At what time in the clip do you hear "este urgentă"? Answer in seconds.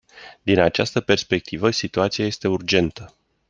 2.25-3.13